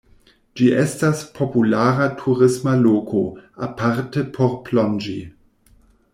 [0.59, 3.23] Ĝi estas populara turisma loko,
[3.69, 5.17] aparte por plonĝi.